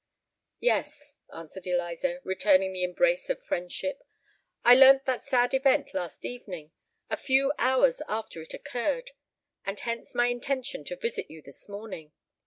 [0.59, 4.01] "Yes," answered Eliza, returning the embrace of friendship;
[4.65, 9.11] "I learnt that sad event last evening—a few hours after it occurred;
[9.63, 12.13] and hence my intention to visit you this morning.